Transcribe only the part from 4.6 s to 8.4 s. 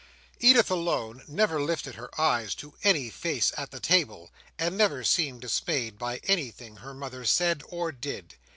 never seemed dismayed by anything her mother said or did.